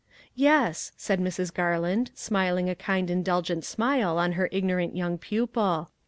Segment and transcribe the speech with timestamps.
[0.49, 1.53] "Yes," said Mrs.
[1.53, 5.91] Garland, smiling a kind indulgent smile on her ignorant young pupil.